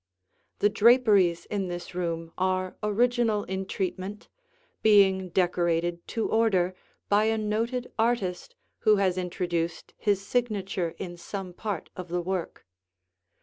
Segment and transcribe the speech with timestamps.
[0.57, 4.29] The draperies in this room are original in treatment,
[4.81, 6.73] being decorated to order
[7.07, 12.65] by a noted artist who has introduced his signature in some part of the work.